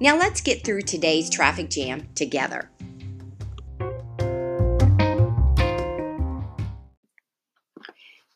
Now 0.00 0.16
let's 0.16 0.40
get 0.40 0.64
through 0.64 0.82
today's 0.82 1.30
traffic 1.30 1.70
jam 1.70 2.08
together. 2.14 2.70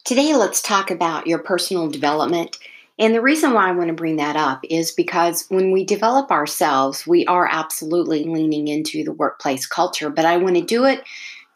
Today, 0.07 0.37
let's 0.37 0.63
talk 0.63 0.93
about 0.93 1.27
your 1.27 1.41
personal 1.41 1.89
development. 1.89 2.57
And 2.97 3.13
the 3.13 3.21
reason 3.21 3.53
why 3.53 3.69
I 3.69 3.73
want 3.73 3.89
to 3.89 3.93
bring 3.93 4.17
that 4.19 4.37
up 4.37 4.61
is 4.63 4.93
because 4.93 5.47
when 5.49 5.73
we 5.73 5.85
develop 5.85 6.31
ourselves, 6.31 7.07
we 7.09 7.27
are 7.27 7.49
absolutely 7.51 8.23
leaning 8.23 8.69
into 8.69 9.03
the 9.03 9.13
workplace 9.13 9.67
culture, 9.67 10.09
but 10.09 10.25
I 10.25 10.37
want 10.37 10.55
to 10.55 10.63
do 10.63 10.85
it 10.85 11.03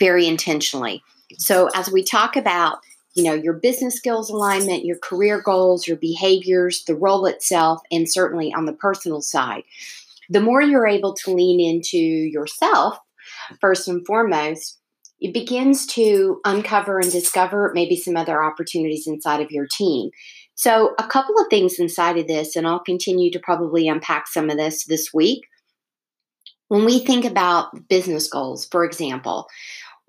very 0.01 0.27
intentionally. 0.27 1.03
So, 1.39 1.69
as 1.77 1.93
we 1.93 2.03
talk 2.03 2.35
about 2.35 2.81
you 3.15 3.25
know 3.25 3.35
your 3.35 3.55
business 3.55 3.97
skills 3.97 4.31
alignment 4.31 4.85
your 4.85 4.99
career 4.99 5.43
goals 5.43 5.87
your 5.87 5.97
behaviors 5.97 6.85
the 6.85 6.95
role 6.95 7.27
itself 7.27 7.81
and 7.91 8.11
certainly 8.11 8.53
on 8.53 8.67
the 8.67 8.73
personal 8.73 9.21
side 9.21 9.63
the 10.31 10.41
more 10.41 10.63
you're 10.63 10.87
able 10.87 11.13
to 11.15 11.33
lean 11.33 11.61
into 11.61 11.99
yourself, 11.99 12.97
first 13.61 13.89
and 13.89 14.07
foremost, 14.07 14.79
it 15.19 15.35
begins 15.35 15.87
to 15.87 16.41
uncover 16.45 17.01
and 17.01 17.11
discover 17.11 17.73
maybe 17.75 17.97
some 17.97 18.17
other 18.17 18.43
opportunities 18.43 19.07
inside 19.07 19.41
of 19.41 19.51
your 19.51 19.67
team. 19.67 20.11
So, 20.55 20.95
a 20.99 21.07
couple 21.07 21.35
of 21.39 21.49
things 21.51 21.79
inside 21.79 22.17
of 22.17 22.29
this, 22.29 22.55
and 22.55 22.67
I'll 22.67 22.79
continue 22.79 23.31
to 23.33 23.41
probably 23.41 23.89
unpack 23.89 24.29
some 24.29 24.49
of 24.51 24.57
this 24.57 24.85
this 24.85 25.13
week. 25.13 25.47
When 26.69 26.85
we 26.85 27.01
think 27.01 27.25
about 27.25 27.89
business 27.89 28.29
goals, 28.29 28.67
for 28.71 28.85
example, 28.85 29.49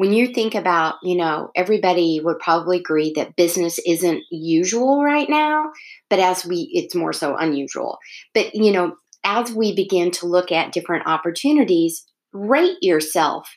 when 0.02 0.13
you 0.13 0.33
think 0.33 0.55
about, 0.55 0.95
you 1.03 1.16
know, 1.16 1.52
everybody 1.55 2.19
would 2.23 2.39
probably 2.39 2.80
agree 2.80 3.13
that 3.16 3.35
business 3.35 3.77
isn't 3.85 4.23
usual 4.31 5.03
right 5.03 5.30
now, 5.30 5.71
but 6.09 6.17
as 6.17 6.43
we, 6.43 6.71
it's 6.73 6.95
more 6.95 7.13
so 7.13 7.35
unusual. 7.35 7.99
But, 8.33 8.55
you 8.55 8.71
know, 8.71 8.95
as 9.23 9.52
we 9.52 9.75
begin 9.75 10.09
to 10.13 10.25
look 10.25 10.52
at 10.52 10.71
different 10.71 11.05
opportunities, 11.05 12.03
rate 12.33 12.77
yourself 12.81 13.47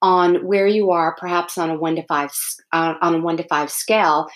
on 0.00 0.46
where 0.46 0.68
you 0.68 0.92
are, 0.92 1.16
perhaps 1.18 1.58
on 1.58 1.68
a 1.68 1.76
one 1.76 1.96
to 1.96 2.04
five 2.06 2.30
uh, 2.72 2.94
on 3.02 3.16
a 3.16 3.20
one 3.20 3.36
to 3.36 3.48
five 3.48 3.68
scale, 3.68 4.28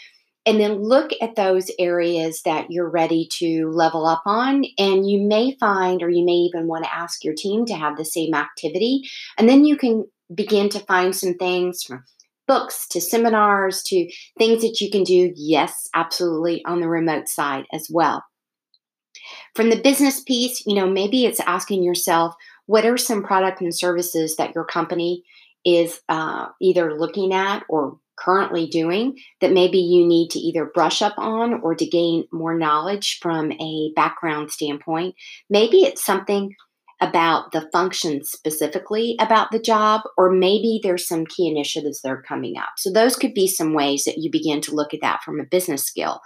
and 0.44 0.58
then 0.58 0.82
look 0.82 1.12
at 1.20 1.36
those 1.36 1.70
areas 1.78 2.42
that 2.44 2.72
you're 2.72 2.90
ready 2.90 3.28
to 3.38 3.70
level 3.70 4.04
up 4.04 4.22
on. 4.26 4.64
And 4.78 5.08
you 5.08 5.22
may 5.22 5.56
find, 5.60 6.02
or 6.02 6.10
you 6.10 6.24
may 6.24 6.32
even 6.32 6.66
want 6.66 6.82
to 6.86 6.92
ask 6.92 7.22
your 7.22 7.34
team 7.38 7.66
to 7.66 7.74
have 7.74 7.96
the 7.96 8.04
same 8.04 8.34
activity, 8.34 9.02
and 9.38 9.48
then 9.48 9.64
you 9.64 9.76
can 9.76 10.06
begin 10.34 10.68
to 10.70 10.80
find 10.80 11.14
some 11.14 11.34
things 11.34 11.82
from 11.82 12.04
books 12.46 12.86
to 12.88 13.00
seminars 13.00 13.82
to 13.84 14.10
things 14.38 14.62
that 14.62 14.80
you 14.80 14.90
can 14.90 15.04
do. 15.04 15.32
Yes, 15.36 15.88
absolutely 15.94 16.64
on 16.64 16.80
the 16.80 16.88
remote 16.88 17.28
side 17.28 17.64
as 17.72 17.88
well. 17.90 18.24
From 19.54 19.70
the 19.70 19.80
business 19.80 20.20
piece, 20.20 20.64
you 20.66 20.74
know, 20.74 20.88
maybe 20.88 21.24
it's 21.24 21.40
asking 21.40 21.82
yourself, 21.82 22.34
what 22.66 22.84
are 22.84 22.96
some 22.96 23.22
product 23.22 23.60
and 23.60 23.74
services 23.74 24.36
that 24.36 24.54
your 24.54 24.64
company 24.64 25.22
is 25.64 26.00
uh, 26.08 26.46
either 26.60 26.98
looking 26.98 27.32
at 27.32 27.62
or 27.68 27.98
currently 28.16 28.66
doing 28.66 29.16
that 29.40 29.52
maybe 29.52 29.78
you 29.78 30.06
need 30.06 30.30
to 30.30 30.38
either 30.38 30.70
brush 30.74 31.02
up 31.02 31.14
on 31.16 31.54
or 31.62 31.74
to 31.74 31.86
gain 31.86 32.24
more 32.32 32.56
knowledge 32.56 33.18
from 33.22 33.52
a 33.52 33.92
background 33.96 34.50
standpoint. 34.50 35.14
Maybe 35.48 35.78
it's 35.78 36.04
something 36.04 36.54
about 37.02 37.50
the 37.50 37.68
function 37.72 38.24
specifically 38.24 39.16
about 39.18 39.50
the 39.50 39.58
job, 39.58 40.02
or 40.16 40.30
maybe 40.30 40.80
there's 40.82 41.06
some 41.06 41.26
key 41.26 41.48
initiatives 41.48 42.00
that 42.00 42.12
are 42.12 42.22
coming 42.22 42.56
up. 42.56 42.70
So, 42.78 42.90
those 42.90 43.16
could 43.16 43.34
be 43.34 43.48
some 43.48 43.74
ways 43.74 44.04
that 44.04 44.18
you 44.18 44.30
begin 44.30 44.60
to 44.62 44.74
look 44.74 44.94
at 44.94 45.00
that 45.02 45.22
from 45.22 45.40
a 45.40 45.44
business 45.44 45.84
skill. 45.84 46.20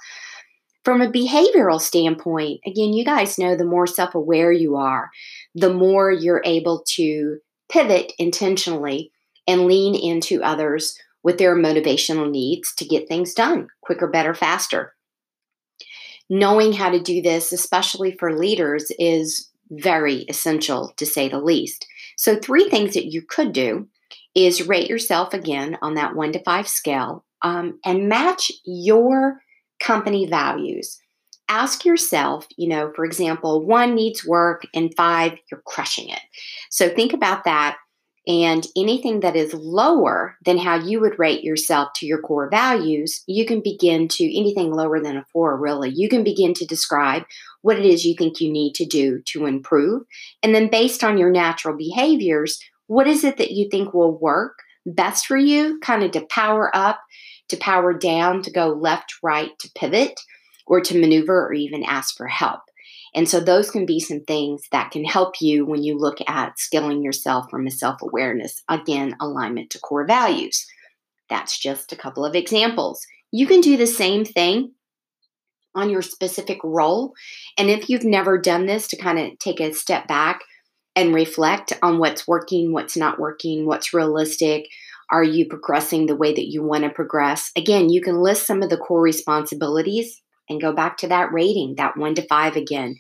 From 0.84 1.03
a 1.03 1.10
behavioral 1.10 1.81
standpoint, 1.81 2.60
again, 2.64 2.92
you 2.92 3.04
guys 3.04 3.38
know 3.38 3.56
the 3.56 3.64
more 3.64 3.87
self 3.88 4.14
aware 4.14 4.53
you 4.53 4.76
are, 4.76 5.10
the 5.54 5.72
more 5.72 6.12
you're 6.12 6.42
able 6.44 6.84
to 6.94 7.38
pivot 7.69 8.12
intentionally 8.19 9.10
and 9.48 9.66
lean 9.66 9.94
into 9.94 10.43
others 10.43 10.97
with 11.22 11.38
their 11.38 11.56
motivational 11.56 12.31
needs 12.31 12.72
to 12.76 12.84
get 12.84 13.08
things 13.08 13.34
done 13.34 13.66
quicker, 13.81 14.06
better, 14.06 14.34
faster. 14.34 14.94
Knowing 16.28 16.72
how 16.72 16.91
to 16.91 17.00
do 17.00 17.22
this, 17.22 17.53
especially 17.53 18.16
for 18.19 18.37
leaders, 18.37 18.93
is 18.98 19.48
very 19.71 20.25
essential 20.28 20.93
to 20.97 21.06
say 21.06 21.28
the 21.28 21.41
least. 21.41 21.87
So, 22.16 22.37
three 22.37 22.69
things 22.69 22.94
that 22.94 23.12
you 23.12 23.22
could 23.22 23.53
do 23.53 23.88
is 24.34 24.69
rate 24.69 24.88
yourself 24.88 25.32
again 25.34 25.78
on 25.82 25.94
that 25.94 26.15
one 26.15 26.32
to 26.32 26.43
five 26.43 26.69
scale 26.69 27.25
um, 27.43 27.78
and 27.84 28.09
match 28.09 28.50
your 28.65 29.41
company 29.81 30.26
values. 30.26 30.99
Ask 31.49 31.84
yourself, 31.84 32.47
you 32.56 32.69
know, 32.69 32.93
for 32.94 33.05
example, 33.05 33.65
one 33.65 33.94
needs 33.94 34.26
work 34.26 34.65
and 34.75 34.93
five, 34.97 35.38
you're 35.50 35.62
crushing 35.65 36.09
it. 36.09 36.21
So 36.71 36.88
think 36.88 37.12
about 37.12 37.44
that. 37.44 37.76
And 38.26 38.66
anything 38.76 39.20
that 39.20 39.37
is 39.37 39.54
lower 39.54 40.37
than 40.44 40.59
how 40.59 40.76
you 40.76 41.00
would 41.00 41.19
rate 41.19 41.44
yourself 41.44 41.91
to 41.97 42.06
your 42.06 42.20
core 42.20 42.50
values, 42.50 43.22
you 43.26 43.47
can 43.47 43.60
begin 43.60 44.09
to, 44.09 44.25
anything 44.25 44.72
lower 44.72 45.00
than 45.00 45.16
a 45.16 45.25
four, 45.32 45.56
really, 45.56 45.91
you 45.94 46.09
can 46.09 46.25
begin 46.25 46.53
to 46.54 46.66
describe 46.66 47.25
what 47.62 47.78
it 47.78 47.87
is 47.87 48.04
you 48.04 48.14
think 48.16 48.41
you 48.41 48.50
need 48.50 48.75
to 48.75 48.84
do 48.84 49.22
to 49.26 49.47
improve. 49.47 50.03
And 50.42 50.54
then 50.54 50.69
based 50.69 51.04
on 51.04 51.19
your 51.19 51.31
natural 51.31 51.76
behaviors, 51.76 52.59
what 52.88 53.06
is 53.06 53.22
it 53.22 53.37
that 53.38 53.53
you 53.53 53.69
think 53.70 53.94
will 53.94 54.19
work 54.19 54.58
best 54.84 55.26
for 55.26 55.37
you, 55.37 55.78
kind 55.81 56.03
of 56.03 56.10
to 56.12 56.26
power 56.26 56.75
up 56.75 57.00
to 57.48 57.56
power 57.56 57.93
down, 57.93 58.43
to 58.43 58.50
go 58.50 58.69
left, 58.69 59.14
right, 59.22 59.56
to 59.58 59.70
pivot, 59.75 60.20
or 60.66 60.81
to 60.81 60.98
maneuver, 60.98 61.47
or 61.47 61.53
even 61.53 61.84
ask 61.84 62.16
for 62.16 62.26
help. 62.26 62.60
And 63.16 63.27
so, 63.27 63.41
those 63.41 63.71
can 63.71 63.87
be 63.87 63.99
some 63.99 64.21
things 64.21 64.65
that 64.72 64.91
can 64.91 65.04
help 65.04 65.41
you 65.41 65.65
when 65.65 65.82
you 65.82 65.99
look 65.99 66.19
at 66.28 66.59
skilling 66.59 67.03
yourself 67.03 67.50
from 67.50 67.66
a 67.66 67.71
self 67.71 68.03
awareness. 68.03 68.62
Again, 68.69 69.16
alignment 69.21 69.71
to 69.71 69.81
core 69.81 70.06
values. 70.06 70.66
That's 71.31 71.59
just 71.59 71.93
a 71.93 71.97
couple 71.97 72.26
of 72.26 72.37
examples. 72.37 73.05
You 73.32 73.47
can 73.47 73.62
do 73.62 73.78
the 73.78 73.87
same 73.87 74.26
thing 74.26 74.72
on 75.75 75.88
your 75.88 76.03
specific 76.03 76.59
role. 76.62 77.15
And 77.59 77.71
if 77.71 77.88
you've 77.88 78.05
never 78.05 78.38
done 78.38 78.66
this, 78.66 78.87
to 78.88 78.97
kind 78.97 79.19
of 79.19 79.38
take 79.38 79.60
a 79.60 79.72
step 79.72 80.06
back 80.06 80.41
and 80.94 81.15
reflect 81.15 81.72
on 81.82 81.99
what's 81.99 82.28
working, 82.28 82.72
what's 82.72 82.97
not 82.97 83.19
working, 83.19 83.66
what's 83.66 83.94
realistic, 83.94 84.66
are 85.10 85.25
you 85.25 85.47
progressing 85.47 86.06
the 86.06 86.16
way 86.16 86.34
that 86.34 86.50
you 86.50 86.62
want 86.62 86.84
to 86.84 86.91
progress? 86.91 87.50
Again, 87.56 87.88
you 87.88 88.03
can 88.03 88.21
list 88.21 88.47
some 88.47 88.62
of 88.62 88.71
the 88.71 88.76
core 88.76 89.03
responsibilities 89.03 90.21
and 90.49 90.61
go 90.61 90.73
back 90.73 90.99
to 90.99 91.09
that 91.09 91.33
rating, 91.33 91.75
that 91.77 91.97
one 91.97 92.15
to 92.15 92.23
five 92.23 92.57
again. 92.57 92.97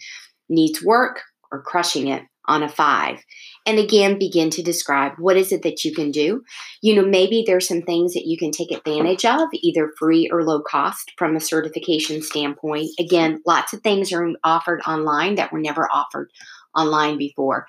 Needs 0.48 0.82
work 0.82 1.22
or 1.50 1.62
crushing 1.62 2.08
it 2.08 2.22
on 2.48 2.62
a 2.62 2.68
five. 2.68 3.18
And 3.66 3.78
again, 3.78 4.18
begin 4.18 4.50
to 4.50 4.62
describe 4.62 5.14
what 5.18 5.36
is 5.36 5.50
it 5.50 5.62
that 5.62 5.84
you 5.84 5.92
can 5.92 6.12
do. 6.12 6.42
You 6.80 6.94
know, 6.94 7.04
maybe 7.04 7.42
there's 7.44 7.66
some 7.66 7.82
things 7.82 8.14
that 8.14 8.26
you 8.26 8.38
can 8.38 8.52
take 8.52 8.70
advantage 8.70 9.24
of, 9.24 9.48
either 9.52 9.92
free 9.98 10.30
or 10.32 10.44
low 10.44 10.62
cost 10.62 11.12
from 11.18 11.34
a 11.34 11.40
certification 11.40 12.22
standpoint. 12.22 12.90
Again, 13.00 13.42
lots 13.44 13.72
of 13.72 13.80
things 13.80 14.12
are 14.12 14.28
offered 14.44 14.80
online 14.86 15.34
that 15.36 15.52
were 15.52 15.60
never 15.60 15.88
offered 15.92 16.30
online 16.76 17.18
before. 17.18 17.66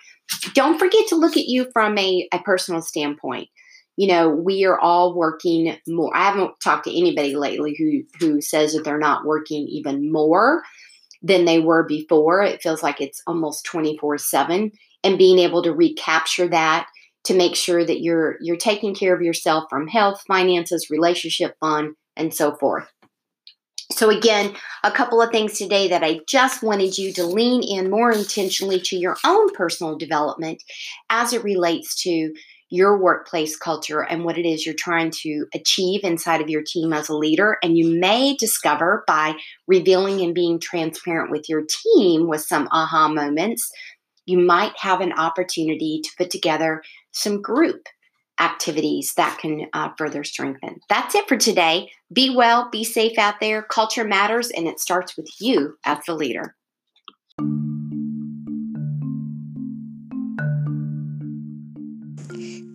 Don't 0.54 0.78
forget 0.78 1.08
to 1.08 1.16
look 1.16 1.38
at 1.38 1.48
you 1.48 1.68
from 1.74 1.98
a, 1.98 2.28
a 2.32 2.40
personal 2.40 2.82
standpoint 2.82 3.50
you 3.98 4.08
know, 4.08 4.30
we 4.30 4.64
are 4.64 4.80
all 4.80 5.16
working 5.16 5.76
more. 5.88 6.16
I 6.16 6.26
haven't 6.30 6.52
talked 6.64 6.86
to 6.86 6.98
anybody 6.98 7.36
lately 7.36 7.76
who 7.78 8.04
who 8.20 8.42
says 8.42 8.74
that 8.74 8.86
they're 8.86 9.00
not 9.00 9.26
working 9.26 9.68
even 9.68 10.12
more 10.12 10.64
than 11.24 11.46
they 11.46 11.60
were 11.60 11.84
before. 11.84 12.44
It 12.44 12.62
feels 12.62 12.84
like 12.84 13.02
it's 13.02 13.22
almost 13.28 13.66
24/7 13.66 14.72
and 15.04 15.18
being 15.18 15.40
able 15.40 15.64
to 15.64 15.74
recapture 15.74 16.48
that 16.50 16.88
to 17.26 17.34
make 17.34 17.56
sure 17.56 17.84
that 17.84 18.02
you're 18.02 18.38
you're 18.40 18.56
taking 18.56 18.94
care 18.94 19.16
of 19.16 19.22
yourself 19.22 19.66
from 19.70 19.88
health, 19.88 20.24
finances, 20.28 20.90
relationship 20.92 21.56
fun 21.60 21.96
and 22.16 22.34
so 22.34 22.56
forth. 22.56 22.88
So 23.92 24.10
again, 24.10 24.54
a 24.84 24.92
couple 24.92 25.22
of 25.22 25.32
things 25.32 25.58
today 25.58 25.88
that 25.88 26.04
I 26.04 26.20
just 26.28 26.62
wanted 26.62 26.98
you 26.98 27.14
to 27.14 27.26
lean 27.26 27.64
in 27.64 27.90
more 27.90 28.12
intentionally 28.12 28.80
to 28.82 28.98
your 28.98 29.18
own 29.26 29.50
personal 29.54 29.98
development 29.98 30.62
as 31.10 31.34
it 31.34 31.44
relates 31.44 32.00
to 32.04 32.34
your 32.70 32.98
workplace 32.98 33.56
culture 33.56 34.02
and 34.02 34.26
what 34.26 34.38
it 34.38 34.46
is 34.46 34.66
you're 34.66 34.76
trying 34.76 35.10
to 35.10 35.46
achieve 35.54 36.02
inside 36.04 36.42
of 36.42 36.50
your 36.50 36.64
team 36.64 36.92
as 36.92 37.10
a 37.10 37.16
leader. 37.16 37.58
And 37.64 37.78
you 37.78 38.00
may 38.00 38.36
discover 38.36 39.04
by 39.08 39.36
revealing 39.68 40.22
and 40.22 40.36
being 40.36 40.60
transparent 40.60 41.32
with 41.32 41.48
your 41.48 41.64
team 41.66 42.28
with 42.28 42.42
some 42.42 42.68
aha 42.72 43.08
moments 43.08 43.72
you 44.28 44.38
might 44.38 44.78
have 44.78 45.02
an 45.02 45.14
opportunity 45.14 46.02
to 46.04 46.10
put 46.18 46.30
together 46.30 46.84
some 47.12 47.42
group 47.42 47.88
activities 48.40 49.14
that 49.16 49.40
can 49.40 49.68
uh, 49.74 49.90
further 49.98 50.24
strengthen. 50.24 50.80
That's 50.90 51.16
it 51.16 51.28
for 51.28 51.38
today. 51.38 51.90
Be 52.14 52.30
well, 52.30 52.70
be 52.70 52.84
safe 52.84 53.18
out 53.18 53.36
there. 53.40 53.64
Culture 53.64 54.04
matters, 54.04 54.52
and 54.52 54.68
it 54.68 54.80
starts 54.80 55.18
with 55.18 55.30
you 55.40 55.78
as 55.84 56.00
the 56.06 56.14
leader. 56.14 56.56